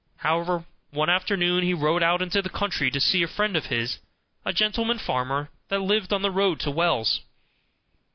[0.17, 3.99] However, one afternoon he rode out into the country to see a friend of his,
[4.43, 7.19] a gentleman farmer, who lived on the road to Wells.